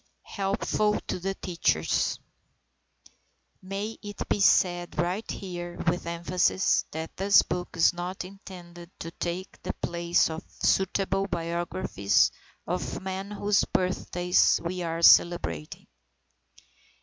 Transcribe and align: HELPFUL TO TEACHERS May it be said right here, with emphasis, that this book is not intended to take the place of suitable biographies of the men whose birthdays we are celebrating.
HELPFUL 0.23 0.99
TO 1.01 1.19
TEACHERS 1.35 2.19
May 3.61 3.99
it 4.01 4.27
be 4.27 4.39
said 4.39 4.97
right 4.97 5.29
here, 5.29 5.77
with 5.85 6.07
emphasis, 6.07 6.85
that 6.89 7.15
this 7.15 7.43
book 7.43 7.69
is 7.77 7.93
not 7.93 8.25
intended 8.25 8.89
to 8.99 9.11
take 9.11 9.61
the 9.61 9.73
place 9.73 10.27
of 10.27 10.43
suitable 10.49 11.27
biographies 11.27 12.31
of 12.65 12.95
the 12.95 12.99
men 12.99 13.29
whose 13.29 13.63
birthdays 13.65 14.59
we 14.63 14.81
are 14.81 15.03
celebrating. 15.03 15.85